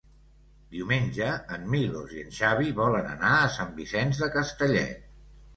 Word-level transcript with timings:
Diumenge 0.75 1.27
en 1.57 1.67
Milos 1.75 2.15
i 2.17 2.23
en 2.29 2.33
Xavi 2.39 2.73
volen 2.81 3.13
anar 3.13 3.35
a 3.43 3.53
Sant 3.59 3.79
Vicenç 3.83 4.23
de 4.25 4.35
Castellet. 4.39 5.09